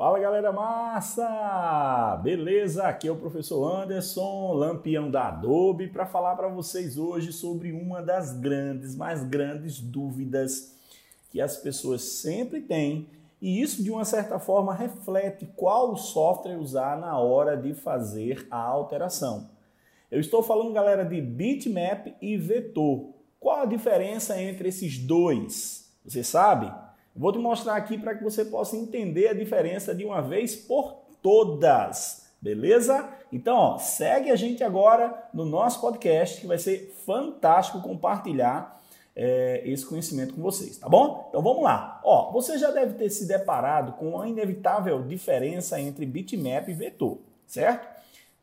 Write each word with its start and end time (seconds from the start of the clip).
Fala 0.00 0.18
galera 0.18 0.50
massa! 0.50 2.18
Beleza? 2.22 2.84
Aqui 2.84 3.06
é 3.06 3.12
o 3.12 3.16
professor 3.16 3.82
Anderson, 3.82 4.54
lampião 4.54 5.10
da 5.10 5.28
Adobe, 5.28 5.88
para 5.88 6.06
falar 6.06 6.36
para 6.36 6.48
vocês 6.48 6.96
hoje 6.96 7.34
sobre 7.34 7.70
uma 7.70 8.00
das 8.00 8.32
grandes, 8.32 8.96
mais 8.96 9.22
grandes 9.22 9.78
dúvidas 9.78 10.74
que 11.28 11.38
as 11.38 11.58
pessoas 11.58 12.00
sempre 12.00 12.62
têm, 12.62 13.10
e 13.42 13.60
isso 13.60 13.84
de 13.84 13.90
uma 13.90 14.06
certa 14.06 14.38
forma 14.38 14.72
reflete 14.72 15.44
qual 15.54 15.94
software 15.98 16.56
usar 16.56 16.98
na 16.98 17.18
hora 17.18 17.54
de 17.54 17.74
fazer 17.74 18.48
a 18.50 18.56
alteração. 18.56 19.50
Eu 20.10 20.18
estou 20.18 20.42
falando, 20.42 20.72
galera, 20.72 21.04
de 21.04 21.20
bitmap 21.20 22.16
e 22.22 22.38
vetor. 22.38 23.10
Qual 23.38 23.60
a 23.60 23.66
diferença 23.66 24.40
entre 24.40 24.70
esses 24.70 24.98
dois? 24.98 25.92
Você 26.06 26.24
sabe? 26.24 26.72
Vou 27.14 27.32
te 27.32 27.38
mostrar 27.38 27.74
aqui 27.74 27.98
para 27.98 28.14
que 28.14 28.22
você 28.22 28.44
possa 28.44 28.76
entender 28.76 29.28
a 29.28 29.34
diferença 29.34 29.94
de 29.94 30.04
uma 30.04 30.20
vez 30.20 30.54
por 30.54 30.96
todas. 31.22 32.30
Beleza? 32.40 33.08
Então, 33.32 33.54
ó, 33.56 33.78
segue 33.78 34.30
a 34.30 34.36
gente 34.36 34.64
agora 34.64 35.28
no 35.34 35.44
nosso 35.44 35.80
podcast, 35.80 36.40
que 36.40 36.46
vai 36.46 36.58
ser 36.58 36.94
fantástico 37.04 37.82
compartilhar 37.82 38.80
é, 39.14 39.62
esse 39.64 39.84
conhecimento 39.84 40.34
com 40.34 40.40
vocês, 40.40 40.78
tá 40.78 40.88
bom? 40.88 41.26
Então 41.28 41.42
vamos 41.42 41.62
lá. 41.62 42.00
Ó, 42.02 42.32
você 42.32 42.56
já 42.56 42.70
deve 42.70 42.94
ter 42.94 43.10
se 43.10 43.26
deparado 43.26 43.92
com 43.92 44.18
a 44.18 44.26
inevitável 44.26 45.02
diferença 45.02 45.78
entre 45.78 46.06
bitmap 46.06 46.68
e 46.68 46.72
vetor, 46.72 47.18
certo? 47.46 47.99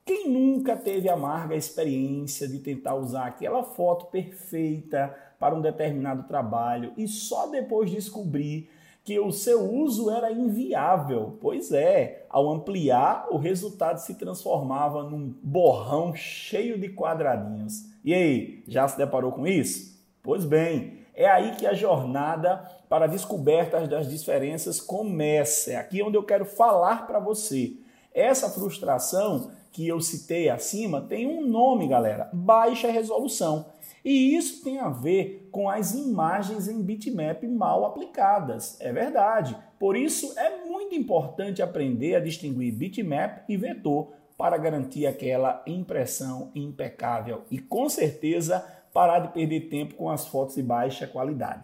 Quem 0.07 0.29
nunca 0.29 0.77
teve 0.77 1.09
a 1.09 1.15
amarga 1.15 1.53
experiência 1.53 2.47
de 2.47 2.59
tentar 2.59 2.95
usar 2.95 3.25
aquela 3.25 3.61
foto 3.61 4.05
perfeita 4.05 5.13
para 5.37 5.53
um 5.53 5.59
determinado 5.59 6.23
trabalho 6.29 6.93
e 6.95 7.09
só 7.09 7.47
depois 7.47 7.91
descobrir 7.91 8.69
que 9.03 9.19
o 9.19 9.33
seu 9.33 9.69
uso 9.69 10.09
era 10.09 10.31
inviável? 10.31 11.37
Pois 11.41 11.73
é, 11.73 12.25
ao 12.29 12.49
ampliar, 12.49 13.27
o 13.29 13.37
resultado 13.37 13.97
se 13.97 14.15
transformava 14.15 15.03
num 15.03 15.35
borrão 15.43 16.15
cheio 16.15 16.79
de 16.79 16.87
quadradinhos. 16.87 17.83
E 18.01 18.13
aí, 18.13 18.63
já 18.65 18.87
se 18.87 18.97
deparou 18.97 19.33
com 19.33 19.45
isso? 19.45 20.01
Pois 20.23 20.45
bem, 20.45 20.99
é 21.13 21.27
aí 21.27 21.51
que 21.57 21.67
a 21.67 21.73
jornada 21.73 22.63
para 22.87 23.03
a 23.03 23.09
descoberta 23.09 23.85
das 23.85 24.09
diferenças 24.09 24.79
começa. 24.79 25.71
É 25.71 25.75
aqui 25.75 26.01
onde 26.01 26.15
eu 26.15 26.23
quero 26.23 26.45
falar 26.45 27.05
para 27.05 27.19
você. 27.19 27.73
Essa 28.13 28.49
frustração 28.49 29.51
que 29.77 29.87
eu 29.87 30.01
citei 30.01 30.49
acima 30.49 31.01
tem 31.01 31.27
um 31.27 31.45
nome, 31.45 31.87
galera: 31.87 32.31
baixa 32.33 32.89
resolução. 32.89 33.67
E 34.03 34.35
isso 34.35 34.63
tem 34.63 34.79
a 34.79 34.89
ver 34.89 35.49
com 35.51 35.69
as 35.69 35.93
imagens 35.93 36.67
em 36.67 36.81
bitmap 36.81 37.43
mal 37.43 37.85
aplicadas. 37.85 38.75
É 38.81 38.91
verdade. 38.91 39.55
Por 39.79 39.95
isso 39.95 40.33
é 40.35 40.65
muito 40.65 40.95
importante 40.95 41.61
aprender 41.61 42.15
a 42.15 42.19
distinguir 42.19 42.73
bitmap 42.73 43.43
e 43.47 43.55
vetor 43.55 44.13
para 44.35 44.57
garantir 44.57 45.05
aquela 45.05 45.61
impressão 45.67 46.49
impecável 46.55 47.43
e 47.51 47.59
com 47.59 47.87
certeza 47.87 48.65
parar 48.91 49.19
de 49.19 49.27
perder 49.27 49.69
tempo 49.69 49.93
com 49.93 50.09
as 50.09 50.25
fotos 50.25 50.55
de 50.55 50.63
baixa 50.63 51.05
qualidade. 51.05 51.61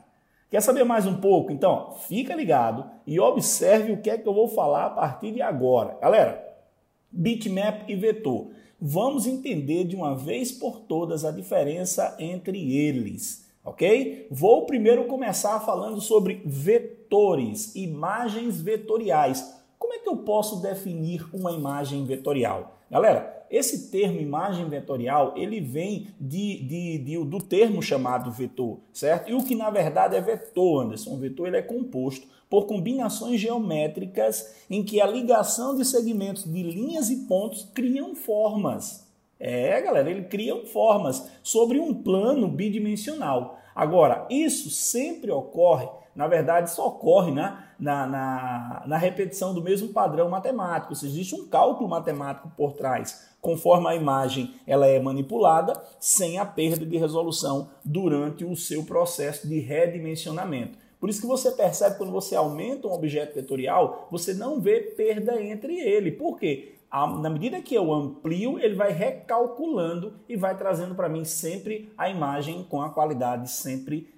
Quer 0.52 0.62
saber 0.62 0.84
mais 0.84 1.08
um 1.08 1.20
pouco? 1.20 1.52
Então, 1.52 1.94
fica 2.08 2.36
ligado 2.36 2.88
e 3.08 3.20
observe 3.20 3.92
o 3.92 4.02
que 4.04 4.12
é 4.12 4.20
que 4.20 4.28
eu 4.28 4.36
vou 4.36 4.48
falar 4.48 4.86
a 4.86 4.90
partir 4.92 5.32
de 5.32 5.42
agora. 5.42 5.98
Galera, 6.00 6.43
bitmap 7.14 7.88
e 7.88 7.96
vetor. 7.96 8.48
Vamos 8.82 9.28
entender 9.28 9.86
de 9.86 9.96
uma 9.96 10.16
vez 10.16 10.52
por 10.52 10.82
todas 10.82 11.24
a 11.24 11.32
diferença 11.32 12.16
entre 12.20 12.76
eles, 12.76 13.48
ok? 13.64 14.28
Vou 14.30 14.66
primeiro 14.66 15.06
começar 15.06 15.60
falando 15.62 16.02
sobre 16.02 16.42
vetores, 16.44 17.76
imagens 17.76 18.60
vetoriais. 18.60 19.56
Como 19.80 19.94
é 19.94 20.00
que 20.00 20.10
eu 20.10 20.18
posso 20.18 20.62
definir 20.62 21.26
uma 21.34 21.52
imagem 21.52 22.04
vetorial? 22.04 22.78
Galera, 22.92 23.46
esse 23.50 23.92
termo 23.92 24.20
imagem 24.20 24.68
vetorial, 24.68 25.34
ele 25.38 25.62
vem 25.62 26.08
de, 26.20 26.58
de, 26.64 26.98
de, 26.98 27.24
do 27.24 27.40
termo 27.40 27.82
chamado 27.82 28.32
vetor, 28.32 28.80
certo? 28.92 29.30
E 29.30 29.34
o 29.34 29.44
que 29.44 29.54
na 29.54 29.70
verdade 29.70 30.16
é 30.16 30.22
vetor, 30.22 30.84
Anderson. 30.84 31.12
O 31.12 31.18
vetor 31.18 31.48
ele 31.48 31.58
é 31.58 31.62
composto 31.62 32.28
por 32.54 32.68
combinações 32.68 33.42
geométricas 33.42 34.54
em 34.70 34.84
que 34.84 35.02
a 35.02 35.08
ligação 35.08 35.76
de 35.76 35.84
segmentos 35.84 36.44
de 36.44 36.62
linhas 36.62 37.10
e 37.10 37.26
pontos 37.26 37.68
criam 37.74 38.14
formas. 38.14 39.08
É, 39.40 39.82
galera, 39.82 40.12
ele 40.12 40.26
cria 40.26 40.64
formas 40.68 41.32
sobre 41.42 41.80
um 41.80 41.96
plano 41.96 42.48
bidimensional. 42.48 43.58
Agora, 43.74 44.28
isso 44.30 44.70
sempre 44.70 45.32
ocorre, 45.32 45.90
na 46.16 46.28
verdade, 46.28 46.70
só 46.70 46.90
ocorre 46.90 47.32
né, 47.32 47.58
na, 47.80 48.06
na, 48.06 48.84
na 48.86 48.98
repetição 48.98 49.52
do 49.52 49.64
mesmo 49.64 49.88
padrão 49.88 50.30
matemático. 50.30 50.94
Se 50.94 51.08
existe 51.08 51.34
um 51.34 51.48
cálculo 51.48 51.90
matemático 51.90 52.52
por 52.56 52.74
trás, 52.74 53.32
conforme 53.42 53.88
a 53.88 53.96
imagem 53.96 54.54
ela 54.68 54.86
é 54.86 55.00
manipulada, 55.00 55.74
sem 56.00 56.38
a 56.38 56.46
perda 56.46 56.86
de 56.86 56.98
resolução 56.98 57.72
durante 57.84 58.46
o 58.46 58.56
seu 58.56 58.84
processo 58.84 59.48
de 59.48 59.58
redimensionamento. 59.58 60.83
Por 61.04 61.10
isso 61.10 61.20
que 61.20 61.28
você 61.28 61.52
percebe 61.52 61.98
quando 61.98 62.14
você 62.14 62.34
aumenta 62.34 62.88
um 62.88 62.94
objeto 62.94 63.36
vetorial, 63.36 64.08
você 64.10 64.34
não 64.34 64.62
vê 64.62 64.80
perda 64.80 65.44
entre 65.44 65.78
ele. 65.78 66.14
Por 66.14 66.40
quê? 66.40 66.76
Na 67.22 67.30
medida 67.30 67.62
que 67.62 67.76
eu 67.76 67.94
amplio, 67.94 68.58
ele 68.58 68.74
vai 68.74 68.94
recalculando 68.94 70.14
e 70.30 70.38
vai 70.38 70.58
trazendo 70.58 70.96
para 70.96 71.10
mim 71.10 71.26
sempre 71.26 71.92
a 71.98 72.10
imagem 72.10 72.66
com 72.70 72.82
a 72.82 72.90
qualidade 72.90 73.52
sempre 73.52 74.14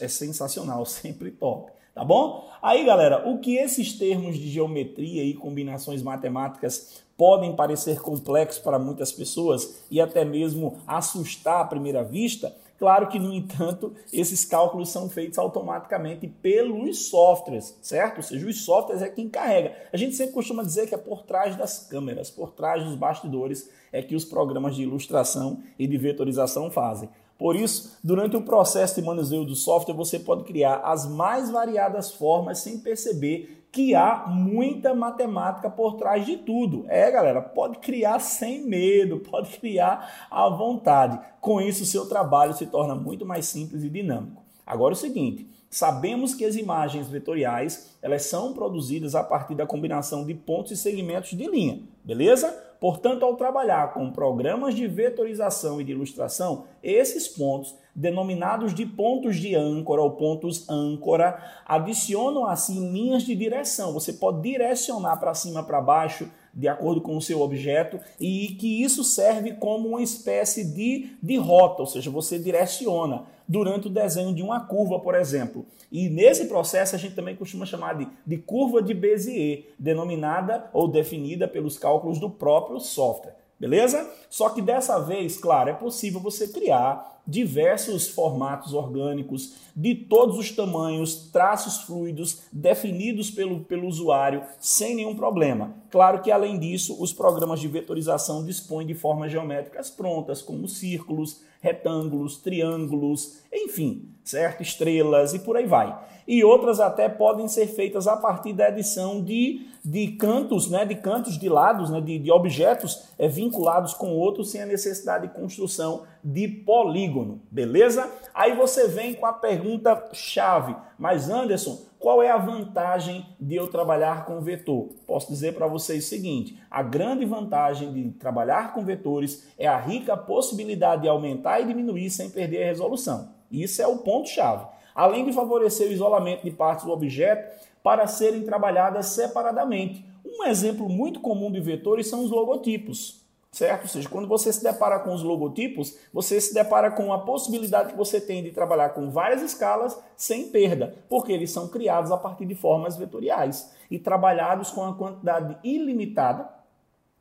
é 0.00 0.08
sensacional, 0.08 0.86
sempre 0.88 1.32
top. 1.32 1.70
Tá 1.94 2.02
bom? 2.02 2.48
Aí, 2.62 2.82
galera, 2.86 3.28
o 3.28 3.38
que 3.38 3.58
esses 3.58 3.92
termos 3.98 4.38
de 4.38 4.48
geometria 4.48 5.22
e 5.22 5.34
combinações 5.34 6.02
matemáticas 6.02 7.02
podem 7.14 7.54
parecer 7.54 8.00
complexos 8.00 8.62
para 8.62 8.78
muitas 8.78 9.12
pessoas 9.12 9.84
e 9.90 10.00
até 10.00 10.24
mesmo 10.24 10.78
assustar 10.86 11.60
à 11.60 11.66
primeira 11.66 12.02
vista, 12.02 12.56
Claro 12.82 13.06
que, 13.06 13.16
no 13.16 13.32
entanto, 13.32 13.94
esses 14.12 14.44
cálculos 14.44 14.88
são 14.88 15.08
feitos 15.08 15.38
automaticamente 15.38 16.26
pelos 16.26 17.10
softwares, 17.10 17.78
certo? 17.80 18.16
Ou 18.16 18.22
seja, 18.24 18.44
os 18.44 18.64
softwares 18.64 19.00
é 19.00 19.08
quem 19.08 19.28
carrega. 19.28 19.72
A 19.92 19.96
gente 19.96 20.16
sempre 20.16 20.32
costuma 20.32 20.64
dizer 20.64 20.88
que 20.88 20.94
é 20.96 20.98
por 20.98 21.22
trás 21.22 21.54
das 21.54 21.86
câmeras, 21.86 22.28
por 22.28 22.50
trás 22.50 22.82
dos 22.82 22.96
bastidores, 22.96 23.70
é 23.92 24.02
que 24.02 24.16
os 24.16 24.24
programas 24.24 24.74
de 24.74 24.82
ilustração 24.82 25.62
e 25.78 25.86
de 25.86 25.96
vetorização 25.96 26.72
fazem. 26.72 27.08
Por 27.38 27.54
isso, 27.54 27.98
durante 28.02 28.36
o 28.36 28.42
processo 28.42 29.00
de 29.00 29.06
manuseio 29.06 29.44
do 29.44 29.54
software, 29.54 29.94
você 29.94 30.18
pode 30.18 30.42
criar 30.42 30.78
as 30.78 31.08
mais 31.08 31.52
variadas 31.52 32.10
formas 32.10 32.58
sem 32.58 32.80
perceber 32.80 33.61
que 33.72 33.94
há 33.94 34.26
muita 34.28 34.94
matemática 34.94 35.70
por 35.70 35.94
trás 35.94 36.26
de 36.26 36.36
tudo. 36.36 36.84
É, 36.88 37.10
galera, 37.10 37.40
pode 37.40 37.78
criar 37.78 38.20
sem 38.20 38.62
medo, 38.66 39.18
pode 39.30 39.58
criar 39.58 40.28
à 40.30 40.46
vontade. 40.50 41.18
Com 41.40 41.58
isso, 41.58 41.82
o 41.82 41.86
seu 41.86 42.06
trabalho 42.06 42.52
se 42.52 42.66
torna 42.66 42.94
muito 42.94 43.24
mais 43.24 43.46
simples 43.46 43.82
e 43.82 43.88
dinâmico. 43.88 44.42
Agora, 44.66 44.92
o 44.92 44.96
seguinte. 44.96 45.50
Sabemos 45.70 46.34
que 46.34 46.44
as 46.44 46.54
imagens 46.54 47.08
vetoriais 47.08 47.96
elas 48.02 48.26
são 48.26 48.52
produzidas 48.52 49.14
a 49.14 49.24
partir 49.24 49.54
da 49.54 49.66
combinação 49.66 50.26
de 50.26 50.34
pontos 50.34 50.70
e 50.70 50.76
segmentos 50.76 51.30
de 51.30 51.46
linha, 51.46 51.80
beleza? 52.04 52.50
Portanto, 52.78 53.24
ao 53.24 53.36
trabalhar 53.36 53.94
com 53.94 54.10
programas 54.10 54.74
de 54.74 54.86
vetorização 54.86 55.80
e 55.80 55.84
de 55.84 55.92
ilustração, 55.92 56.64
esses 56.82 57.26
pontos, 57.26 57.74
denominados 57.94 58.74
de 58.74 58.86
pontos 58.86 59.36
de 59.36 59.54
âncora 59.54 60.00
ou 60.00 60.12
pontos 60.12 60.68
âncora, 60.68 61.42
adicionam 61.66 62.46
assim 62.46 62.90
linhas 62.92 63.22
de 63.22 63.34
direção. 63.34 63.92
Você 63.92 64.14
pode 64.14 64.42
direcionar 64.42 65.16
para 65.18 65.34
cima, 65.34 65.62
para 65.62 65.80
baixo, 65.80 66.28
de 66.54 66.68
acordo 66.68 67.00
com 67.00 67.16
o 67.16 67.22
seu 67.22 67.40
objeto, 67.40 67.98
e 68.20 68.48
que 68.58 68.82
isso 68.82 69.02
serve 69.02 69.52
como 69.52 69.88
uma 69.88 70.02
espécie 70.02 70.64
de, 70.64 71.16
de 71.22 71.36
rota, 71.36 71.82
ou 71.82 71.86
seja, 71.86 72.10
você 72.10 72.38
direciona 72.38 73.24
durante 73.48 73.86
o 73.86 73.90
desenho 73.90 74.34
de 74.34 74.42
uma 74.42 74.60
curva, 74.60 74.98
por 75.00 75.14
exemplo. 75.14 75.64
E 75.90 76.08
nesse 76.08 76.46
processo 76.46 76.94
a 76.94 76.98
gente 76.98 77.14
também 77.14 77.36
costuma 77.36 77.66
chamar 77.66 77.94
de, 77.94 78.08
de 78.26 78.38
curva 78.38 78.82
de 78.82 78.94
Bézier, 78.94 79.66
denominada 79.78 80.70
ou 80.72 80.88
definida 80.88 81.48
pelos 81.48 81.78
cálculos 81.78 82.18
do 82.18 82.30
próprio 82.30 82.80
software. 82.80 83.41
Beleza? 83.62 84.10
Só 84.28 84.48
que 84.48 84.60
dessa 84.60 84.98
vez, 84.98 85.36
claro, 85.36 85.70
é 85.70 85.72
possível 85.72 86.18
você 86.18 86.48
criar 86.48 87.20
diversos 87.24 88.08
formatos 88.08 88.74
orgânicos 88.74 89.52
de 89.76 89.94
todos 89.94 90.36
os 90.36 90.50
tamanhos, 90.50 91.30
traços 91.30 91.82
fluidos 91.84 92.42
definidos 92.50 93.30
pelo, 93.30 93.60
pelo 93.60 93.86
usuário 93.86 94.42
sem 94.58 94.96
nenhum 94.96 95.14
problema. 95.14 95.76
Claro 95.92 96.22
que, 96.22 96.32
além 96.32 96.58
disso, 96.58 97.00
os 97.00 97.12
programas 97.12 97.60
de 97.60 97.68
vetorização 97.68 98.44
dispõem 98.44 98.84
de 98.84 98.94
formas 98.94 99.30
geométricas 99.30 99.88
prontas, 99.88 100.42
como 100.42 100.66
círculos, 100.66 101.42
retângulos, 101.60 102.38
triângulos, 102.38 103.42
enfim, 103.52 104.08
certo? 104.24 104.60
Estrelas 104.60 105.34
e 105.34 105.38
por 105.38 105.56
aí 105.56 105.66
vai. 105.66 105.96
E 106.26 106.44
outras 106.44 106.80
até 106.80 107.08
podem 107.08 107.48
ser 107.48 107.66
feitas 107.66 108.06
a 108.06 108.16
partir 108.16 108.52
da 108.52 108.68
edição 108.68 109.22
de, 109.22 109.66
de 109.84 110.08
cantos, 110.12 110.70
né? 110.70 110.84
de 110.84 110.94
cantos 110.94 111.38
de 111.38 111.48
lados, 111.48 111.90
né? 111.90 112.00
de, 112.00 112.18
de 112.18 112.30
objetos 112.30 113.08
é, 113.18 113.26
vinculados 113.28 113.94
com 113.94 114.12
outros 114.12 114.50
sem 114.50 114.62
a 114.62 114.66
necessidade 114.66 115.28
de 115.28 115.34
construção 115.34 116.04
de 116.22 116.46
polígono, 116.46 117.40
beleza? 117.50 118.08
Aí 118.32 118.54
você 118.54 118.86
vem 118.86 119.14
com 119.14 119.26
a 119.26 119.32
pergunta 119.32 120.10
chave, 120.12 120.76
mas 120.96 121.28
Anderson, 121.28 121.78
qual 122.02 122.20
é 122.20 122.30
a 122.30 122.36
vantagem 122.36 123.24
de 123.40 123.54
eu 123.54 123.68
trabalhar 123.68 124.24
com 124.24 124.40
vetor? 124.40 124.88
Posso 125.06 125.28
dizer 125.28 125.54
para 125.54 125.68
vocês 125.68 126.04
o 126.04 126.08
seguinte: 126.08 126.60
a 126.68 126.82
grande 126.82 127.24
vantagem 127.24 127.92
de 127.92 128.10
trabalhar 128.10 128.74
com 128.74 128.84
vetores 128.84 129.46
é 129.56 129.68
a 129.68 129.78
rica 129.78 130.16
possibilidade 130.16 131.02
de 131.02 131.08
aumentar 131.08 131.60
e 131.60 131.66
diminuir 131.66 132.10
sem 132.10 132.28
perder 132.28 132.64
a 132.64 132.66
resolução. 132.66 133.28
Isso 133.50 133.80
é 133.80 133.86
o 133.86 133.98
ponto-chave. 133.98 134.66
Além 134.94 135.24
de 135.24 135.32
favorecer 135.32 135.88
o 135.88 135.92
isolamento 135.92 136.44
de 136.44 136.50
partes 136.50 136.84
do 136.84 136.92
objeto 136.92 137.56
para 137.82 138.06
serem 138.06 138.42
trabalhadas 138.42 139.06
separadamente. 139.06 140.04
Um 140.24 140.44
exemplo 140.44 140.88
muito 140.88 141.20
comum 141.20 141.50
de 141.50 141.60
vetores 141.60 142.08
são 142.08 142.24
os 142.24 142.30
logotipos 142.30 143.22
certo? 143.52 143.82
Ou 143.82 143.88
seja, 143.88 144.08
quando 144.08 144.26
você 144.26 144.50
se 144.50 144.64
depara 144.64 144.98
com 144.98 145.14
os 145.14 145.22
logotipos, 145.22 145.96
você 146.12 146.40
se 146.40 146.54
depara 146.54 146.90
com 146.90 147.12
a 147.12 147.18
possibilidade 147.18 147.90
que 147.90 147.98
você 147.98 148.18
tem 148.18 148.42
de 148.42 148.50
trabalhar 148.50 148.90
com 148.90 149.10
várias 149.10 149.42
escalas 149.42 149.96
sem 150.16 150.48
perda, 150.48 150.94
porque 151.08 151.32
eles 151.32 151.50
são 151.50 151.68
criados 151.68 152.10
a 152.10 152.16
partir 152.16 152.46
de 152.46 152.54
formas 152.54 152.96
vetoriais 152.96 153.70
e 153.90 153.98
trabalhados 153.98 154.70
com 154.70 154.82
a 154.82 154.94
quantidade 154.94 155.58
ilimitada 155.62 156.48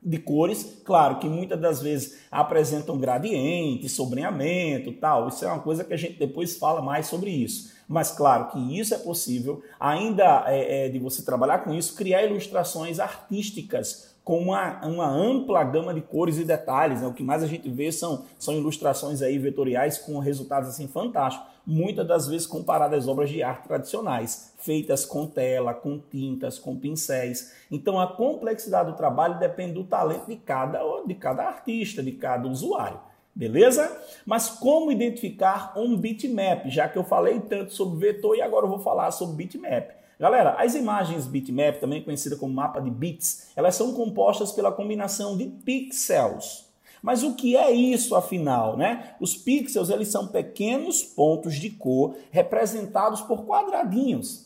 de 0.04 0.18
cores, 0.18 0.82
claro 0.84 1.20
que 1.20 1.30
muitas 1.30 1.60
das 1.60 1.82
vezes 1.82 2.18
apresentam 2.32 2.98
gradiente, 2.98 3.88
sobreamento, 3.88 4.92
tal. 4.94 5.28
Isso 5.28 5.46
é 5.46 5.48
uma 5.48 5.60
coisa 5.60 5.84
que 5.84 5.94
a 5.94 5.98
gente 5.98 6.18
depois 6.18 6.58
fala 6.58 6.82
mais 6.82 7.06
sobre 7.06 7.30
isso. 7.30 7.72
Mas 7.88 8.12
claro 8.12 8.48
que 8.48 8.80
isso 8.80 8.96
é 8.96 8.98
possível, 8.98 9.62
ainda 9.80 10.46
é, 10.48 10.86
é, 10.86 10.90
de 10.90 10.98
você 10.98 11.24
trabalhar 11.24 11.60
com 11.60 11.74
isso, 11.74 11.94
criar 11.96 12.24
ilustrações 12.24 13.00
artísticas 13.00 14.11
com 14.24 14.40
uma, 14.40 14.86
uma 14.86 15.08
ampla 15.08 15.64
gama 15.64 15.94
de 15.94 16.02
cores 16.02 16.38
e 16.38 16.44
detalhes. 16.44 17.02
Né? 17.02 17.08
O 17.08 17.14
que 17.14 17.24
mais 17.24 17.44
a 17.44 17.48
gente 17.48 17.70
vê 17.70 17.92
são, 17.92 18.26
são 18.38 18.54
ilustrações 18.56 19.22
aí 19.22 19.38
vetoriais 19.38 19.98
com 19.98 20.20
resultados 20.20 20.70
assim 20.70 20.88
fantásticos, 20.88 21.48
muitas 21.66 22.08
das 22.08 22.28
vezes 22.28 22.48
comparadas 22.48 23.04
às 23.04 23.08
obras 23.08 23.30
de 23.30 23.42
arte 23.44 23.68
tradicionais, 23.68 24.54
feitas 24.58 25.06
com 25.06 25.26
tela, 25.28 25.74
com 25.74 26.00
tintas, 26.00 26.60
com 26.60 26.76
pincéis. 26.76 27.54
Então 27.72 28.00
a 28.00 28.08
complexidade 28.08 28.92
do 28.92 28.98
trabalho 28.98 29.40
depende 29.40 29.74
do 29.74 29.84
talento 29.84 30.28
de 30.28 30.36
cada, 30.36 30.80
de 31.06 31.16
cada 31.16 31.44
artista, 31.44 32.02
de 32.04 32.12
cada 32.12 32.48
usuário. 32.48 33.00
Beleza? 33.34 33.98
Mas 34.26 34.50
como 34.50 34.92
identificar 34.92 35.74
um 35.78 35.96
bitmap? 35.96 36.68
Já 36.68 36.90
que 36.90 36.98
eu 36.98 37.04
falei 37.04 37.40
tanto 37.40 37.72
sobre 37.72 37.98
vetor 37.98 38.36
e 38.36 38.42
agora 38.42 38.66
eu 38.66 38.70
vou 38.70 38.80
falar 38.80 39.10
sobre 39.12 39.36
bitmap. 39.36 40.01
Galera, 40.22 40.52
as 40.60 40.76
imagens 40.76 41.26
bitmap, 41.26 41.80
também 41.80 42.04
conhecida 42.04 42.36
como 42.36 42.54
mapa 42.54 42.80
de 42.80 42.92
bits, 42.92 43.48
elas 43.56 43.74
são 43.74 43.92
compostas 43.92 44.52
pela 44.52 44.72
combinação 44.72 45.36
de 45.36 45.48
pixels. 45.48 46.70
Mas 47.02 47.24
o 47.24 47.34
que 47.34 47.58
é 47.58 47.72
isso 47.72 48.14
afinal, 48.14 48.78
né? 48.78 49.16
Os 49.20 49.36
pixels, 49.36 49.90
eles 49.90 50.10
são 50.10 50.28
pequenos 50.28 51.04
pontos 51.04 51.56
de 51.56 51.72
cor 51.72 52.16
representados 52.30 53.22
por 53.22 53.48
quadradinhos, 53.48 54.46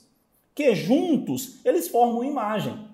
que 0.56 0.74
juntos 0.74 1.60
eles 1.66 1.90
formam 1.90 2.24
imagem. 2.24 2.85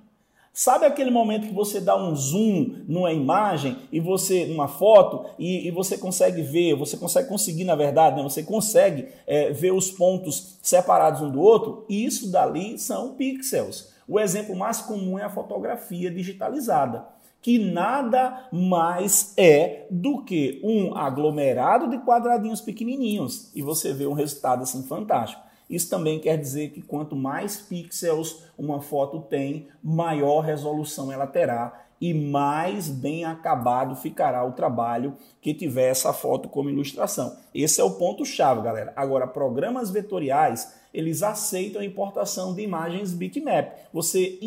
Sabe 0.53 0.85
aquele 0.85 1.09
momento 1.09 1.47
que 1.47 1.53
você 1.53 1.79
dá 1.79 1.95
um 1.95 2.13
zoom 2.13 2.83
numa 2.85 3.13
imagem 3.13 3.77
e 3.89 4.01
você, 4.01 4.45
numa 4.45 4.67
foto, 4.67 5.25
e, 5.39 5.65
e 5.65 5.71
você 5.71 5.97
consegue 5.97 6.41
ver, 6.41 6.75
você 6.75 6.97
consegue 6.97 7.29
conseguir, 7.29 7.63
na 7.63 7.75
verdade, 7.75 8.17
né? 8.17 8.23
você 8.23 8.43
consegue 8.43 9.07
é, 9.25 9.51
ver 9.51 9.71
os 9.71 9.89
pontos 9.89 10.57
separados 10.61 11.21
um 11.21 11.31
do 11.31 11.39
outro? 11.39 11.85
Isso 11.87 12.29
dali 12.29 12.77
são 12.77 13.13
pixels. 13.13 13.93
O 14.05 14.19
exemplo 14.19 14.53
mais 14.53 14.81
comum 14.81 15.17
é 15.17 15.23
a 15.23 15.29
fotografia 15.29 16.11
digitalizada, 16.11 17.05
que 17.41 17.57
nada 17.57 18.49
mais 18.51 19.33
é 19.37 19.87
do 19.89 20.21
que 20.21 20.59
um 20.61 20.97
aglomerado 20.97 21.89
de 21.89 21.97
quadradinhos 21.99 22.59
pequenininhos. 22.59 23.49
E 23.55 23.61
você 23.61 23.93
vê 23.93 24.05
um 24.05 24.13
resultado 24.13 24.63
assim 24.63 24.83
fantástico. 24.83 25.41
Isso 25.71 25.89
também 25.89 26.19
quer 26.19 26.37
dizer 26.37 26.71
que 26.71 26.81
quanto 26.81 27.15
mais 27.15 27.57
pixels 27.57 28.43
uma 28.57 28.81
foto 28.81 29.21
tem, 29.21 29.69
maior 29.81 30.41
resolução 30.41 31.11
ela 31.11 31.25
terá 31.25 31.85
e 32.01 32.13
mais 32.13 32.89
bem 32.89 33.23
acabado 33.23 33.95
ficará 33.95 34.43
o 34.43 34.53
trabalho 34.53 35.15
que 35.39 35.53
tiver 35.53 35.89
essa 35.89 36.11
foto 36.11 36.49
como 36.49 36.69
ilustração. 36.69 37.37
Esse 37.53 37.79
é 37.79 37.83
o 37.83 37.91
ponto 37.91 38.25
chave, 38.25 38.63
galera. 38.63 38.91
Agora, 38.95 39.27
programas 39.27 39.91
vetoriais, 39.91 40.73
eles 40.91 41.21
aceitam 41.21 41.79
a 41.79 41.85
importação 41.85 42.55
de 42.55 42.63
imagens 42.63 43.13
bitmap. 43.13 43.71
Você 43.93 44.39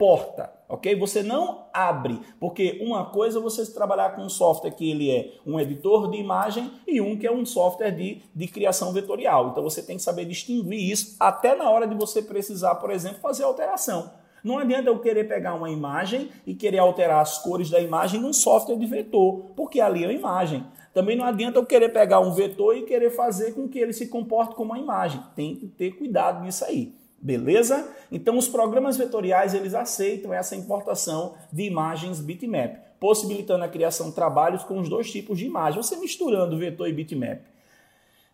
importa 0.00 0.60
ok? 0.70 0.94
Você 0.96 1.22
não 1.22 1.66
abre, 1.72 2.20
porque 2.38 2.78
uma 2.80 3.06
coisa 3.06 3.38
é 3.38 3.42
você 3.42 3.66
trabalhar 3.72 4.14
com 4.14 4.22
um 4.22 4.28
software 4.28 4.70
que 4.70 4.88
ele 4.88 5.10
é 5.10 5.32
um 5.44 5.58
editor 5.58 6.08
de 6.08 6.16
imagem 6.16 6.70
e 6.86 7.00
um 7.00 7.18
que 7.18 7.26
é 7.26 7.32
um 7.32 7.44
software 7.44 7.90
de, 7.90 8.22
de 8.34 8.46
criação 8.46 8.92
vetorial. 8.92 9.48
Então 9.48 9.62
você 9.62 9.82
tem 9.82 9.96
que 9.96 10.02
saber 10.02 10.24
distinguir 10.24 10.90
isso 10.90 11.16
até 11.18 11.56
na 11.56 11.68
hora 11.68 11.86
de 11.86 11.94
você 11.96 12.22
precisar, 12.22 12.76
por 12.76 12.90
exemplo, 12.90 13.18
fazer 13.20 13.42
alteração. 13.42 14.12
Não 14.42 14.58
adianta 14.58 14.88
eu 14.88 14.98
querer 15.00 15.28
pegar 15.28 15.54
uma 15.54 15.68
imagem 15.68 16.30
e 16.46 16.54
querer 16.54 16.78
alterar 16.78 17.20
as 17.20 17.38
cores 17.38 17.68
da 17.68 17.78
imagem 17.78 18.20
num 18.20 18.32
software 18.32 18.76
de 18.76 18.86
vetor, 18.86 19.50
porque 19.54 19.80
ali 19.80 20.04
é 20.04 20.06
uma 20.06 20.14
imagem. 20.14 20.64
Também 20.94 21.14
não 21.16 21.24
adianta 21.24 21.58
eu 21.58 21.66
querer 21.66 21.90
pegar 21.90 22.20
um 22.20 22.32
vetor 22.32 22.74
e 22.76 22.82
querer 22.82 23.10
fazer 23.10 23.54
com 23.54 23.68
que 23.68 23.78
ele 23.78 23.92
se 23.92 24.06
comporte 24.08 24.54
como 24.54 24.72
uma 24.72 24.78
imagem. 24.78 25.20
Tem 25.36 25.54
que 25.56 25.66
ter 25.66 25.92
cuidado 25.92 26.42
nisso 26.42 26.64
aí. 26.64 26.94
Beleza? 27.20 27.86
Então 28.10 28.38
os 28.38 28.48
programas 28.48 28.96
vetoriais 28.96 29.52
eles 29.52 29.74
aceitam 29.74 30.32
essa 30.32 30.56
importação 30.56 31.34
de 31.52 31.64
imagens 31.64 32.18
bitmap, 32.18 32.78
possibilitando 32.98 33.62
a 33.62 33.68
criação 33.68 34.08
de 34.08 34.14
trabalhos 34.14 34.62
com 34.62 34.78
os 34.78 34.88
dois 34.88 35.10
tipos 35.10 35.38
de 35.38 35.44
imagem, 35.44 35.82
você 35.82 35.96
misturando 35.96 36.56
vetor 36.56 36.88
e 36.88 36.92
bitmap. 36.94 37.42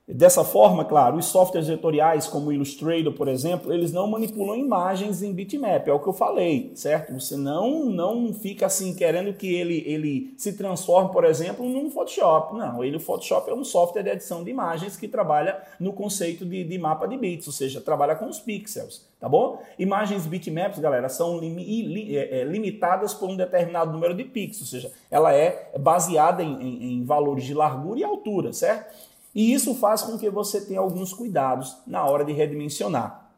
Dessa 0.08 0.44
forma, 0.44 0.84
claro, 0.84 1.16
os 1.16 1.26
softwares 1.26 1.66
vetoriais 1.66 2.28
como 2.28 2.46
o 2.46 2.52
Illustrator, 2.52 3.12
por 3.12 3.26
exemplo, 3.26 3.72
eles 3.72 3.92
não 3.92 4.06
manipulam 4.06 4.54
imagens 4.54 5.20
em 5.20 5.32
bitmap, 5.32 5.88
é 5.88 5.92
o 5.92 5.98
que 5.98 6.06
eu 6.06 6.12
falei, 6.12 6.70
certo? 6.76 7.12
Você 7.12 7.36
não 7.36 7.86
não 7.86 8.32
fica 8.32 8.66
assim 8.66 8.94
querendo 8.94 9.32
que 9.32 9.52
ele, 9.52 9.82
ele 9.84 10.32
se 10.36 10.52
transforme, 10.52 11.10
por 11.10 11.24
exemplo, 11.24 11.68
num 11.68 11.90
Photoshop. 11.90 12.56
Não, 12.56 12.84
ele 12.84 12.98
o 12.98 13.00
Photoshop 13.00 13.50
é 13.50 13.54
um 13.54 13.64
software 13.64 14.04
de 14.04 14.10
edição 14.10 14.44
de 14.44 14.50
imagens 14.50 14.96
que 14.96 15.08
trabalha 15.08 15.60
no 15.80 15.92
conceito 15.92 16.46
de, 16.46 16.62
de 16.62 16.78
mapa 16.78 17.08
de 17.08 17.16
bits, 17.16 17.48
ou 17.48 17.52
seja, 17.52 17.80
trabalha 17.80 18.14
com 18.14 18.28
os 18.28 18.38
pixels, 18.38 19.04
tá 19.18 19.28
bom? 19.28 19.60
Imagens 19.76 20.24
bitmaps, 20.24 20.78
galera, 20.78 21.08
são 21.08 21.40
li, 21.40 22.16
é, 22.16 22.42
é, 22.42 22.44
limitadas 22.44 23.12
por 23.12 23.28
um 23.28 23.36
determinado 23.36 23.92
número 23.92 24.14
de 24.14 24.22
pixels, 24.22 24.60
ou 24.60 24.66
seja, 24.80 24.92
ela 25.10 25.34
é 25.34 25.72
baseada 25.76 26.44
em, 26.44 26.62
em, 26.62 26.92
em 26.92 27.04
valores 27.04 27.42
de 27.42 27.54
largura 27.54 27.98
e 27.98 28.04
altura, 28.04 28.52
certo? 28.52 29.15
E 29.36 29.52
isso 29.52 29.74
faz 29.74 30.00
com 30.00 30.16
que 30.16 30.30
você 30.30 30.62
tenha 30.62 30.80
alguns 30.80 31.12
cuidados 31.12 31.76
na 31.86 32.02
hora 32.06 32.24
de 32.24 32.32
redimensionar. 32.32 33.32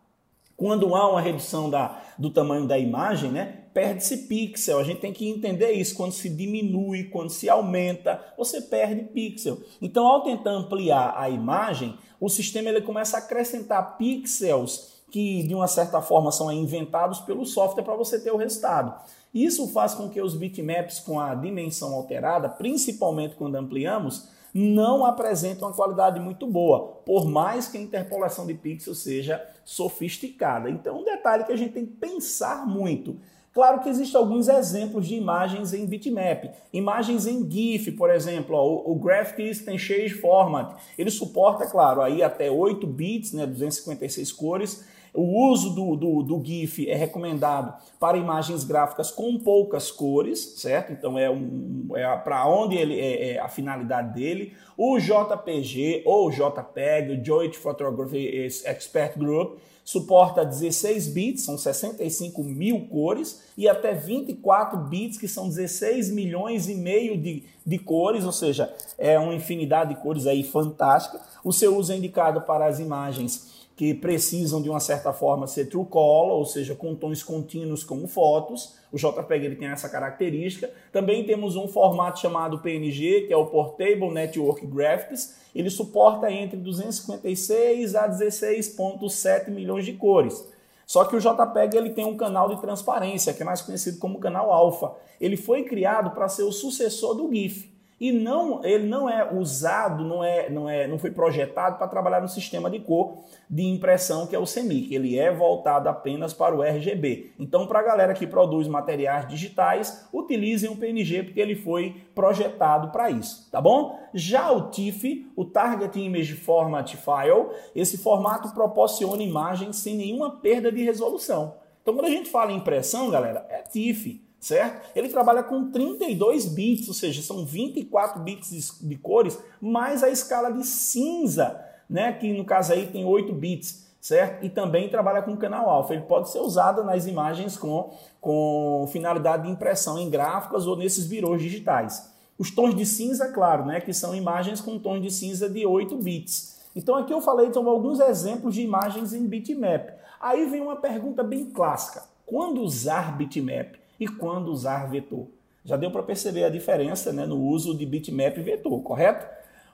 Quando 0.57 0.95
há 0.95 1.11
uma 1.11 1.21
redução 1.21 1.69
da, 1.69 2.01
do 2.17 2.31
tamanho 2.31 2.69
da 2.69 2.79
imagem, 2.79 3.33
né, 3.33 3.65
perde-se 3.75 4.29
pixel. 4.29 4.79
A 4.79 4.85
gente 4.85 5.01
tem 5.01 5.13
que 5.13 5.29
entender 5.29 5.73
isso. 5.73 5.97
Quando 5.97 6.13
se 6.13 6.29
diminui, 6.29 7.05
quando 7.05 7.31
se 7.31 7.51
aumenta, 7.51 8.25
você 8.37 8.61
perde 8.61 9.07
pixel. 9.07 9.59
Então, 9.83 10.07
ao 10.07 10.23
tentar 10.23 10.53
ampliar 10.53 11.15
a 11.17 11.29
imagem, 11.29 11.99
o 12.21 12.29
sistema 12.29 12.69
ele 12.69 12.81
começa 12.81 13.17
a 13.17 13.21
acrescentar 13.21 13.97
pixels 13.99 15.03
que, 15.11 15.43
de 15.49 15.55
uma 15.55 15.67
certa 15.67 16.01
forma, 16.01 16.31
são 16.31 16.53
inventados 16.53 17.19
pelo 17.19 17.45
software 17.45 17.83
para 17.83 17.97
você 17.97 18.21
ter 18.21 18.31
o 18.31 18.37
resultado. 18.37 18.95
Isso 19.35 19.67
faz 19.73 19.95
com 19.95 20.09
que 20.09 20.21
os 20.21 20.37
bitmaps 20.37 21.01
com 21.01 21.19
a 21.19 21.35
dimensão 21.35 21.93
alterada, 21.93 22.49
principalmente 22.49 23.35
quando 23.35 23.57
ampliamos, 23.57 24.38
não 24.59 25.05
apresentam 25.05 25.69
uma 25.69 25.75
qualidade 25.75 26.19
muito 26.19 26.47
boa, 26.47 27.01
por 27.07 27.27
mais 27.27 27.69
que 27.69 27.79
a 27.79 27.81
interpolação 27.81 28.47
de 28.47 28.55
pixels 28.55 28.99
seja 28.99 29.43
sofisticada. 29.65 30.69
Então, 30.69 31.01
um 31.01 31.05
detalhe 31.05 31.45
que 31.45 31.53
a 31.53 31.57
gente 31.57 31.73
tem 31.73 31.87
que 31.87 31.93
pensar 31.93 32.67
muito. 32.67 33.17
Claro 33.55 33.81
que 33.81 33.89
existem 33.89 34.21
alguns 34.21 34.49
exemplos 34.49 35.07
de 35.07 35.15
imagens 35.15 35.73
em 35.73 35.87
bitmap. 35.87 36.51
Imagens 36.73 37.27
em 37.27 37.49
GIF, 37.51 37.93
por 37.93 38.11
exemplo, 38.11 38.57
ó, 38.57 38.65
o, 38.65 38.93
o 38.93 38.95
Graphic 38.97 39.49
Instant 39.49 39.79
Change 39.79 40.15
Format. 40.15 40.75
Ele 40.97 41.11
suporta, 41.11 41.67
claro, 41.67 42.03
aí 42.03 42.23
até 42.23 42.51
8 42.51 42.87
bits, 42.87 43.33
né, 43.33 43.47
256 43.47 44.33
cores, 44.33 44.85
o 45.15 45.51
uso 45.51 45.71
do, 45.71 45.97
do, 45.97 46.23
do, 46.23 46.45
GIF 46.45 46.89
é 46.89 46.95
recomendado 46.95 47.75
para 47.99 48.17
imagens 48.17 48.65
gráficas 48.65 49.11
com 49.11 49.39
poucas 49.39 49.91
cores, 49.91 50.55
certo? 50.59 50.93
Então 50.93 51.19
é, 51.19 51.31
um, 51.31 51.89
é 51.95 52.17
para 52.19 52.47
onde 52.47 52.77
ele 52.77 52.99
é, 52.99 53.33
é, 53.33 53.39
a 53.39 53.49
finalidade 53.49 54.15
dele. 54.15 54.53
O 54.77 54.99
JPG 54.99 56.03
ou 56.05 56.31
JPEG, 56.31 57.25
Joint 57.25 57.57
Photography 57.57 58.47
Expert 58.65 59.19
Group, 59.19 59.59
suporta 59.89 60.45
16 60.45 61.09
bits, 61.09 61.45
são 61.45 61.57
65 61.57 62.45
mil 62.45 62.87
cores, 62.89 63.41
e 63.57 63.67
até 63.67 63.95
24 63.95 64.79
bits, 64.81 65.17
que 65.17 65.27
são 65.27 65.49
16 65.49 66.11
milhões 66.11 66.69
e 66.69 66.75
meio 66.75 67.17
de, 67.17 67.45
de 67.65 67.79
cores, 67.79 68.23
ou 68.27 68.33
seja, 68.33 68.71
é 68.99 69.19
uma 69.19 69.35
infinidade 69.35 69.95
de 69.95 70.01
cores 70.03 70.27
aí 70.27 70.43
fantástica. 70.43 71.19
O 71.43 71.55
seu 71.55 71.75
uso 71.75 71.91
é 71.91 71.97
indicado 71.97 72.43
para 72.43 72.67
as 72.67 72.79
imagens 72.79 73.58
que 73.79 73.95
precisam 73.95 74.61
de 74.61 74.69
uma 74.69 74.81
certa 74.81 75.13
forma 75.13 75.47
ser 75.47 75.67
true 75.67 75.87
color, 75.87 76.33
ou 76.33 76.45
seja, 76.45 76.75
com 76.75 76.97
tons 76.97 77.23
contínuos 77.23 77.85
como 77.85 78.09
fotos. 78.09 78.75
O 78.91 78.97
JPEG 78.97 79.47
ele 79.47 79.55
tem 79.55 79.69
essa 79.69 79.89
característica. 79.89 80.69
Também 80.91 81.23
temos 81.23 81.55
um 81.55 81.69
formato 81.69 82.19
chamado 82.19 82.59
PNG, 82.59 83.29
que 83.29 83.33
é 83.33 83.37
o 83.37 83.47
Portable 83.47 84.11
Network 84.11 84.67
Graphics. 84.67 85.37
Ele 85.55 85.71
suporta 85.71 86.29
entre 86.29 86.57
256 86.57 87.95
a 87.95 88.09
16.7 88.09 89.49
milhões 89.49 89.85
de 89.85 89.93
cores. 89.93 90.45
Só 90.85 91.05
que 91.05 91.15
o 91.15 91.21
JPEG 91.21 91.77
ele 91.77 91.91
tem 91.91 92.05
um 92.05 92.17
canal 92.17 92.49
de 92.49 92.61
transparência, 92.61 93.33
que 93.33 93.43
é 93.43 93.47
mais 93.47 93.63
conhecido 93.63 94.01
como 94.01 94.19
canal 94.19 94.51
alfa. 94.51 94.91
Ele 95.21 95.37
foi 95.37 95.63
criado 95.63 96.11
para 96.11 96.29
ser 96.29 96.43
o 96.43 96.51
sucessor 96.51 97.15
do 97.15 97.33
GIF 97.33 97.78
e 98.01 98.13
não 98.13 98.65
ele 98.65 98.87
não 98.87 99.09
é 99.09 99.33
usado, 99.33 100.05
não 100.05 100.23
é, 100.23 100.49
não 100.49 100.69
é, 100.69 100.87
não 100.87 100.99
foi 100.99 101.11
projetado 101.11 101.79
para 101.79 101.89
trabalhar 101.89 102.21
no 102.21 102.29
sistema 102.29 102.71
de 102.71 102.79
cor 102.79 103.19
de 103.49 103.65
impressão 103.65 104.27
que 104.27 104.37
é 104.37 104.39
o 104.39 104.45
CMYK. 104.45 104.95
Ele 104.95 105.19
é 105.19 105.33
voltado 105.33 105.89
apenas 105.89 106.33
para 106.33 106.55
o 106.55 106.63
RGB. 106.63 107.33
Então, 107.39 107.67
para 107.67 107.81
a 107.81 107.83
galera 107.83 108.15
que 108.15 108.27
produz 108.27 108.69
materiais 108.69 109.27
digitais, 109.27 110.09
utilizem 110.13 110.71
o 110.71 110.77
PNG 110.77 111.25
porque 111.25 111.41
ele 111.41 111.57
foi 111.57 111.97
projetado 112.15 112.91
para 112.91 113.11
isso, 113.11 113.49
tá 113.51 113.61
bom? 113.61 113.99
Já 114.15 114.51
o 114.51 114.71
TIFF, 114.71 115.31
o 115.37 115.45
Target 115.45 115.99
Image 115.99 116.35
Format 116.35 116.95
File, 116.95 117.49
esse 117.75 117.99
formato 117.99 118.53
proporciona 118.55 119.23
imagens 119.23 119.77
sem 119.77 119.97
nenhuma 119.97 120.37
perda 120.37 120.71
de 120.71 120.83
resolução. 120.83 121.55
Então, 121.83 121.95
quando 121.95 122.07
a 122.07 122.11
gente 122.11 122.29
fala 122.29 122.53
em 122.53 122.57
impressão, 122.57 123.11
galera, 123.11 123.47
é 123.49 123.63
TIFF 123.63 124.28
certo? 124.41 124.91
Ele 124.97 125.09
trabalha 125.09 125.43
com 125.43 125.71
32 125.71 126.47
bits, 126.47 126.89
ou 126.89 126.95
seja, 126.95 127.23
são 127.23 127.45
24 127.45 128.23
bits 128.23 128.79
de 128.81 128.97
cores, 128.97 129.39
mais 129.61 130.03
a 130.03 130.09
escala 130.09 130.51
de 130.51 130.65
cinza, 130.65 131.61
né, 131.89 132.13
que 132.13 132.33
no 132.33 132.45
caso 132.45 132.73
aí 132.73 132.87
tem 132.87 133.05
8 133.05 133.33
bits, 133.33 133.87
certo? 134.01 134.45
E 134.45 134.49
também 134.49 134.89
trabalha 134.89 135.23
com 135.23 135.37
canal 135.37 135.69
alfa. 135.69 135.95
Ele 135.95 136.03
pode 136.03 136.31
ser 136.31 136.39
usado 136.39 136.85
nas 136.85 137.07
imagens 137.07 137.57
com, 137.57 137.91
com 138.21 138.89
finalidade 138.93 139.45
de 139.45 139.51
impressão 139.51 139.99
em 139.99 140.09
gráficas 140.09 140.67
ou 140.67 140.77
nesses 140.77 141.07
birôs 141.07 141.43
digitais. 141.43 142.13
Os 142.39 142.51
tons 142.53 142.75
de 142.75 142.87
cinza, 142.87 143.33
claro, 143.33 143.65
né, 143.65 143.81
que 143.81 143.93
são 143.93 144.15
imagens 144.15 144.61
com 144.61 144.79
tons 144.79 145.03
de 145.03 145.11
cinza 145.11 145.49
de 145.49 145.67
8 145.67 145.97
bits. 145.97 146.59
Então 146.77 146.95
aqui 146.95 147.13
eu 147.13 147.21
falei 147.21 147.53
sobre 147.53 147.71
alguns 147.71 147.99
exemplos 147.99 148.55
de 148.55 148.63
imagens 148.63 149.13
em 149.13 149.27
bitmap. 149.27 149.91
Aí 150.21 150.47
vem 150.47 150.61
uma 150.61 150.77
pergunta 150.77 151.25
bem 151.25 151.47
clássica. 151.47 152.05
Quando 152.25 152.61
usar 152.61 153.17
bitmap? 153.17 153.77
E 153.99 154.07
quando 154.07 154.49
usar 154.49 154.89
vetor. 154.91 155.27
Já 155.65 155.77
deu 155.77 155.91
para 155.91 156.03
perceber 156.03 156.45
a 156.45 156.51
diferença 156.51 157.13
né, 157.13 157.27
no 157.27 157.39
uso 157.39 157.77
de 157.77 157.85
bitmap 157.85 158.39
e 158.39 158.43
vetor, 158.43 158.81
correto? 158.83 159.27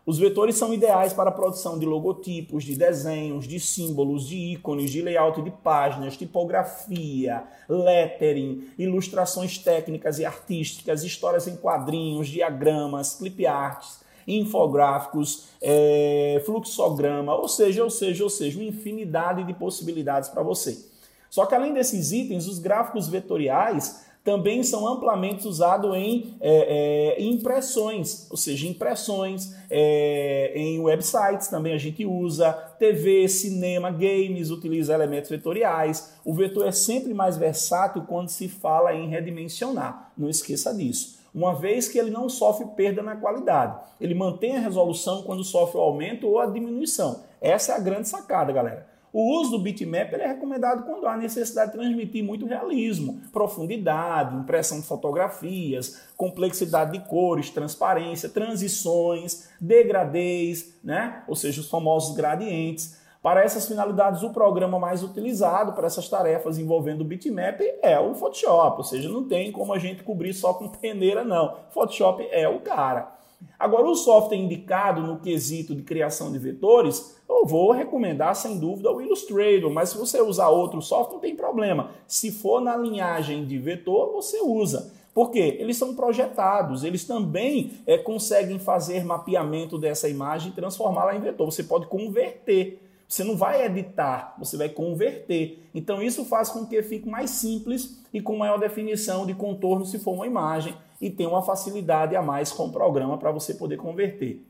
Os 0.06 0.18
vetores 0.18 0.56
são 0.56 0.74
ideais 0.74 1.14
para 1.14 1.30
a 1.30 1.32
produção 1.32 1.78
de 1.78 1.86
logotipos, 1.86 2.62
de 2.62 2.76
desenhos, 2.76 3.48
de 3.48 3.58
símbolos, 3.58 4.28
de 4.28 4.36
ícones, 4.36 4.90
de 4.90 5.00
layout 5.00 5.40
de 5.40 5.50
páginas, 5.50 6.14
tipografia, 6.14 7.42
lettering, 7.66 8.68
ilustrações 8.78 9.56
técnicas 9.56 10.18
e 10.18 10.26
artísticas, 10.26 11.04
histórias 11.04 11.48
em 11.48 11.56
quadrinhos, 11.56 12.28
diagramas, 12.28 13.14
clip 13.14 13.46
arts, 13.46 14.00
infográficos, 14.28 15.46
é, 15.62 16.42
fluxograma, 16.44 17.34
ou 17.34 17.48
seja, 17.48 17.82
ou 17.82 17.90
seja, 17.90 18.24
ou 18.24 18.30
seja, 18.30 18.58
uma 18.58 18.68
infinidade 18.68 19.42
de 19.44 19.54
possibilidades 19.54 20.28
para 20.28 20.42
você. 20.42 20.84
Só 21.30 21.46
que 21.46 21.54
além 21.54 21.72
desses 21.72 22.12
itens, 22.12 22.46
os 22.46 22.58
gráficos 22.58 23.08
vetoriais 23.08 24.03
também 24.24 24.62
são 24.62 24.88
amplamente 24.88 25.46
usados 25.46 25.94
em 25.94 26.34
é, 26.40 27.18
é, 27.18 27.22
impressões, 27.22 28.26
ou 28.30 28.38
seja, 28.38 28.66
impressões 28.66 29.54
é, 29.70 30.50
em 30.56 30.80
websites 30.80 31.48
também 31.48 31.74
a 31.74 31.78
gente 31.78 32.06
usa, 32.06 32.50
TV, 32.78 33.28
cinema, 33.28 33.90
games, 33.90 34.50
utiliza 34.50 34.94
elementos 34.94 35.28
vetoriais. 35.28 36.14
O 36.24 36.32
vetor 36.32 36.66
é 36.66 36.72
sempre 36.72 37.12
mais 37.12 37.36
versátil 37.36 38.02
quando 38.08 38.30
se 38.30 38.48
fala 38.48 38.94
em 38.94 39.08
redimensionar, 39.08 40.10
não 40.16 40.30
esqueça 40.30 40.72
disso. 40.72 41.22
Uma 41.34 41.54
vez 41.54 41.88
que 41.88 41.98
ele 41.98 42.10
não 42.10 42.28
sofre 42.28 42.64
perda 42.76 43.02
na 43.02 43.16
qualidade, 43.16 43.76
ele 44.00 44.14
mantém 44.14 44.56
a 44.56 44.60
resolução 44.60 45.22
quando 45.22 45.44
sofre 45.44 45.76
o 45.76 45.82
aumento 45.82 46.26
ou 46.26 46.38
a 46.38 46.46
diminuição. 46.46 47.20
Essa 47.42 47.72
é 47.72 47.76
a 47.76 47.80
grande 47.80 48.08
sacada, 48.08 48.52
galera. 48.52 48.93
O 49.14 49.38
uso 49.38 49.52
do 49.52 49.58
bitmap 49.60 50.12
é 50.12 50.26
recomendado 50.26 50.82
quando 50.84 51.06
há 51.06 51.16
necessidade 51.16 51.70
de 51.70 51.78
transmitir 51.78 52.24
muito 52.24 52.46
realismo, 52.46 53.20
profundidade, 53.32 54.34
impressão 54.34 54.80
de 54.80 54.86
fotografias, 54.88 56.02
complexidade 56.16 56.98
de 56.98 57.08
cores, 57.08 57.48
transparência, 57.48 58.28
transições, 58.28 59.48
degradez, 59.60 60.76
né? 60.82 61.22
ou 61.28 61.36
seja, 61.36 61.60
os 61.60 61.70
famosos 61.70 62.16
gradientes. 62.16 62.98
Para 63.22 63.44
essas 63.44 63.68
finalidades, 63.68 64.24
o 64.24 64.30
programa 64.30 64.80
mais 64.80 65.04
utilizado 65.04 65.74
para 65.74 65.86
essas 65.86 66.08
tarefas 66.08 66.58
envolvendo 66.58 67.02
o 67.02 67.04
bitmap 67.04 67.60
é 67.82 67.96
o 67.96 68.16
Photoshop, 68.16 68.78
ou 68.78 68.84
seja, 68.84 69.08
não 69.08 69.28
tem 69.28 69.52
como 69.52 69.72
a 69.72 69.78
gente 69.78 70.02
cobrir 70.02 70.34
só 70.34 70.54
com 70.54 70.66
peneira, 70.76 71.22
não. 71.22 71.54
Photoshop 71.70 72.26
é 72.32 72.48
o 72.48 72.58
cara. 72.58 73.14
Agora, 73.58 73.88
o 73.88 73.94
software 73.94 74.36
indicado 74.36 75.00
no 75.00 75.20
quesito 75.20 75.74
de 75.74 75.82
criação 75.82 76.32
de 76.32 76.38
vetores, 76.38 77.16
eu 77.28 77.46
vou 77.46 77.72
recomendar 77.72 78.34
sem 78.34 78.58
dúvida 78.58 78.90
o 78.90 79.00
Illustrator, 79.00 79.70
mas 79.70 79.90
se 79.90 79.98
você 79.98 80.20
usar 80.20 80.48
outro 80.48 80.82
software, 80.82 81.14
não 81.14 81.20
tem 81.20 81.36
problema. 81.36 81.90
Se 82.06 82.30
for 82.30 82.60
na 82.60 82.76
linhagem 82.76 83.44
de 83.46 83.58
vetor, 83.58 84.12
você 84.12 84.40
usa. 84.40 84.92
Por 85.14 85.30
quê? 85.30 85.56
Eles 85.60 85.76
são 85.76 85.94
projetados, 85.94 86.82
eles 86.82 87.04
também 87.04 87.72
é, 87.86 87.96
conseguem 87.96 88.58
fazer 88.58 89.04
mapeamento 89.04 89.78
dessa 89.78 90.08
imagem 90.08 90.50
e 90.50 90.54
transformá-la 90.54 91.14
em 91.14 91.20
vetor. 91.20 91.50
Você 91.50 91.62
pode 91.62 91.86
converter. 91.86 92.80
Você 93.06 93.22
não 93.22 93.36
vai 93.36 93.64
editar, 93.64 94.34
você 94.38 94.56
vai 94.56 94.68
converter. 94.68 95.62
Então 95.74 96.02
isso 96.02 96.24
faz 96.24 96.48
com 96.48 96.66
que 96.66 96.82
fique 96.82 97.08
mais 97.08 97.30
simples 97.30 98.02
e 98.12 98.20
com 98.20 98.36
maior 98.36 98.58
definição 98.58 99.24
de 99.24 99.34
contorno 99.34 99.84
se 99.84 99.98
for 99.98 100.14
uma 100.14 100.26
imagem 100.26 100.74
e 101.00 101.10
tem 101.10 101.26
uma 101.26 101.42
facilidade 101.42 102.16
a 102.16 102.22
mais 102.22 102.52
com 102.52 102.66
o 102.66 102.72
programa 102.72 103.18
para 103.18 103.30
você 103.30 103.54
poder 103.54 103.76
converter. 103.76 104.44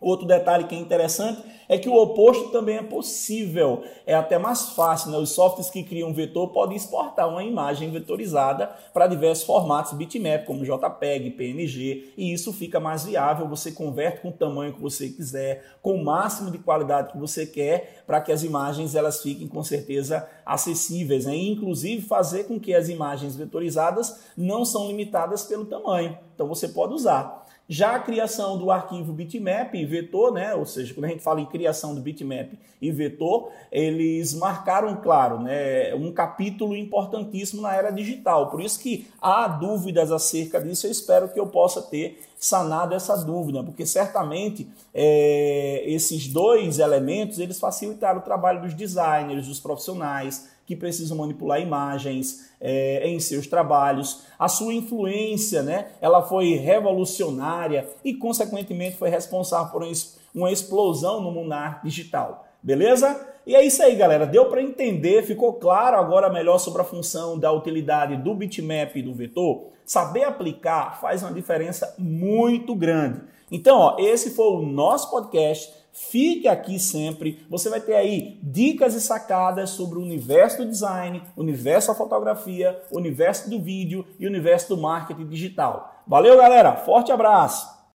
Outro 0.00 0.26
detalhe 0.26 0.64
que 0.64 0.74
é 0.74 0.78
interessante 0.78 1.42
é 1.68 1.78
que 1.78 1.88
o 1.88 1.94
oposto 1.94 2.48
também 2.48 2.78
é 2.78 2.82
possível. 2.82 3.84
É 4.04 4.12
até 4.12 4.38
mais 4.38 4.70
fácil, 4.70 5.12
né? 5.12 5.18
Os 5.18 5.30
softwares 5.30 5.70
que 5.70 5.84
criam 5.84 6.12
vetor 6.12 6.48
podem 6.48 6.76
exportar 6.76 7.28
uma 7.28 7.44
imagem 7.44 7.90
vetorizada 7.90 8.68
para 8.92 9.06
diversos 9.06 9.44
formatos 9.44 9.92
bitmap, 9.92 10.46
como 10.46 10.64
JPEG, 10.64 11.30
PNG, 11.30 12.12
e 12.16 12.32
isso 12.32 12.52
fica 12.52 12.80
mais 12.80 13.04
viável. 13.04 13.46
Você 13.46 13.70
converte 13.70 14.20
com 14.20 14.30
o 14.30 14.32
tamanho 14.32 14.72
que 14.72 14.80
você 14.80 15.10
quiser, 15.10 15.64
com 15.80 15.94
o 15.94 16.04
máximo 16.04 16.50
de 16.50 16.58
qualidade 16.58 17.12
que 17.12 17.18
você 17.18 17.46
quer, 17.46 18.02
para 18.04 18.20
que 18.20 18.32
as 18.32 18.42
imagens 18.42 18.96
elas 18.96 19.22
fiquem 19.22 19.46
com 19.46 19.62
certeza 19.62 20.28
acessíveis, 20.44 21.26
né? 21.26 21.36
E, 21.36 21.50
inclusive 21.50 22.02
fazer 22.02 22.44
com 22.44 22.58
que 22.58 22.74
as 22.74 22.88
imagens 22.88 23.36
vetorizadas 23.36 24.20
não 24.36 24.64
são 24.64 24.88
limitadas 24.88 25.44
pelo 25.44 25.66
tamanho. 25.66 26.18
Então 26.34 26.48
você 26.48 26.66
pode 26.66 26.94
usar. 26.94 27.46
Já 27.72 27.94
a 27.94 28.00
criação 28.00 28.58
do 28.58 28.68
arquivo 28.68 29.12
bitmap 29.12 29.76
e 29.76 29.86
vetor, 29.86 30.32
né, 30.32 30.56
ou 30.56 30.66
seja, 30.66 30.92
quando 30.92 31.04
a 31.04 31.08
gente 31.08 31.22
fala 31.22 31.40
em 31.40 31.46
criação 31.46 31.94
do 31.94 32.00
bitmap 32.00 32.52
e 32.82 32.90
vetor, 32.90 33.52
eles 33.70 34.34
marcaram, 34.34 34.96
claro, 34.96 35.38
né, 35.38 35.94
um 35.94 36.10
capítulo 36.10 36.74
importantíssimo 36.74 37.62
na 37.62 37.72
era 37.72 37.92
digital. 37.92 38.50
Por 38.50 38.60
isso 38.60 38.80
que 38.80 39.06
há 39.22 39.46
dúvidas 39.46 40.10
acerca 40.10 40.60
disso, 40.60 40.88
eu 40.88 40.90
espero 40.90 41.28
que 41.28 41.38
eu 41.38 41.46
possa 41.46 41.80
ter 41.80 42.20
sanado 42.36 42.92
essa 42.92 43.16
dúvida, 43.16 43.62
porque 43.62 43.86
certamente 43.86 44.68
é, 44.92 45.84
esses 45.86 46.26
dois 46.26 46.80
elementos 46.80 47.38
eles 47.38 47.60
facilitaram 47.60 48.18
o 48.18 48.24
trabalho 48.24 48.62
dos 48.62 48.74
designers, 48.74 49.46
dos 49.46 49.60
profissionais, 49.60 50.48
que 50.70 50.76
precisam 50.76 51.16
manipular 51.16 51.60
imagens 51.60 52.48
é, 52.60 53.04
em 53.04 53.18
seus 53.18 53.48
trabalhos. 53.48 54.22
A 54.38 54.46
sua 54.46 54.72
influência, 54.72 55.64
né, 55.64 55.88
ela 56.00 56.22
foi 56.22 56.52
revolucionária 56.54 57.88
e, 58.04 58.14
consequentemente, 58.14 58.96
foi 58.96 59.10
responsável 59.10 59.72
por 59.72 59.82
uma 60.32 60.52
explosão 60.52 61.20
no 61.20 61.32
mundo 61.32 61.52
digital. 61.82 62.46
Beleza? 62.62 63.20
E 63.44 63.56
é 63.56 63.66
isso 63.66 63.82
aí, 63.82 63.96
galera. 63.96 64.24
Deu 64.26 64.46
para 64.46 64.62
entender? 64.62 65.24
Ficou 65.24 65.54
claro 65.54 65.96
agora 65.96 66.30
melhor 66.30 66.58
sobre 66.58 66.82
a 66.82 66.84
função 66.84 67.36
da 67.36 67.50
utilidade 67.50 68.16
do 68.16 68.32
bitmap 68.32 68.94
e 68.94 69.02
do 69.02 69.12
vetor? 69.12 69.70
Saber 69.84 70.22
aplicar 70.22 71.00
faz 71.00 71.20
uma 71.24 71.32
diferença 71.32 71.96
muito 71.98 72.76
grande. 72.76 73.22
Então, 73.50 73.76
ó, 73.76 73.96
esse 73.98 74.30
foi 74.30 74.46
o 74.46 74.62
nosso 74.62 75.10
podcast 75.10 75.79
Fique 75.92 76.46
aqui 76.46 76.78
sempre. 76.78 77.44
Você 77.48 77.68
vai 77.68 77.80
ter 77.80 77.94
aí 77.94 78.38
dicas 78.42 78.94
e 78.94 79.00
sacadas 79.00 79.70
sobre 79.70 79.98
o 79.98 80.02
universo 80.02 80.58
do 80.58 80.68
design, 80.68 81.22
universo 81.36 81.88
da 81.88 81.94
fotografia, 81.94 82.80
universo 82.90 83.50
do 83.50 83.60
vídeo 83.60 84.06
e 84.18 84.26
universo 84.26 84.74
do 84.74 84.80
marketing 84.80 85.26
digital. 85.26 86.02
Valeu, 86.06 86.36
galera. 86.36 86.76
Forte 86.76 87.12
abraço. 87.12 87.79